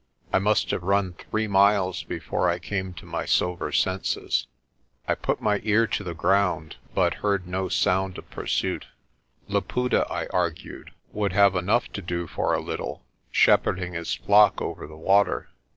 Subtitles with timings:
[0.33, 4.47] I must have run three miles before I came to my sober senses.
[5.07, 8.87] I put my ear to the ground but heard no sound of pursuit.
[9.47, 14.87] Laputa, I argued, would have enough to do for a little, shepherding his flock over
[14.87, 15.51] the water.